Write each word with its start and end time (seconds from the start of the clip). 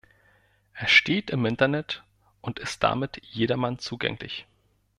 Er 0.73 0.87
steht 0.87 1.29
im 1.29 1.45
Internet 1.45 2.03
und 2.41 2.57
ist 2.57 2.81
damit 2.81 3.21
jedermann 3.23 3.77
zugänglich. 3.77 4.47